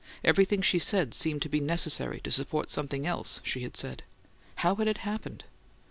Everything 0.23 0.63
she 0.63 0.79
said 0.79 1.13
seemed 1.13 1.43
to 1.43 1.47
be 1.47 1.59
necessary 1.59 2.21
to 2.21 2.31
support 2.31 2.71
something 2.71 3.05
else 3.05 3.39
she 3.43 3.61
had 3.61 3.77
said. 3.77 4.01
How 4.55 4.73
had 4.73 4.87
it 4.87 4.97
happened? 5.05 5.43